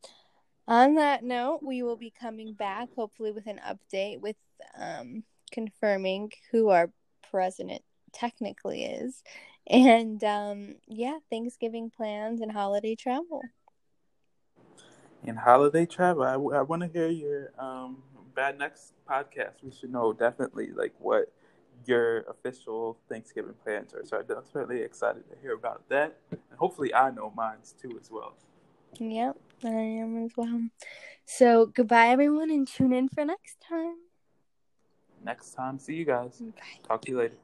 on 0.69 0.95
that 0.95 1.25
note, 1.25 1.61
we 1.63 1.83
will 1.83 1.97
be 1.97 2.13
coming 2.19 2.55
back 2.55 2.89
hopefully 2.97 3.33
with 3.33 3.47
an 3.47 3.61
update 3.67 4.21
with 4.21 4.37
um, 4.79 5.25
confirming 5.51 6.31
who 6.51 6.71
our 6.71 6.91
president 7.31 7.83
technically 8.13 8.85
is, 8.85 9.23
and 9.69 10.23
um, 10.25 10.77
yeah, 10.87 11.19
Thanksgiving 11.31 11.91
plans 11.91 12.41
and 12.41 12.53
holiday 12.53 12.95
travel. 12.95 13.43
In 15.25 15.37
holiday 15.37 15.87
travel, 15.87 16.23
I, 16.23 16.37
want 16.37 16.83
to 16.83 16.89
hear 16.89 17.09
your 17.09 17.51
um 17.59 18.03
bad 18.35 18.59
next 18.59 18.95
podcast. 19.09 19.63
We 19.63 19.71
should 19.71 19.91
know 19.93 20.13
definitely 20.13 20.71
like 20.73 20.93
what 20.99 21.33
your 21.87 22.21
official 22.23 22.99
Thanksgiving 23.09 23.55
plans 23.63 23.95
are. 23.95 24.05
So 24.05 24.19
I'm 24.19 24.27
definitely 24.27 24.83
excited 24.83 25.29
to 25.31 25.37
hear 25.41 25.55
about 25.55 25.89
that, 25.89 26.17
and 26.31 26.41
hopefully 26.57 26.95
I 26.95 27.11
know 27.11 27.33
mine's 27.37 27.75
too 27.81 27.99
as 28.01 28.11
well. 28.11 28.35
Yep, 28.99 29.37
I 29.65 29.69
am 29.69 30.25
as 30.25 30.33
well. 30.37 30.69
So 31.25 31.67
goodbye, 31.67 32.09
everyone, 32.09 32.51
and 32.51 32.67
tune 32.67 32.93
in 32.93 33.09
for 33.09 33.25
next 33.25 33.57
time. 33.67 33.97
Next 35.25 35.55
time, 35.55 35.79
see 35.79 35.95
you 35.95 36.05
guys. 36.05 36.41
Bye. 36.41 36.87
Talk 36.87 37.03
to 37.03 37.11
you 37.11 37.19
later. 37.19 37.37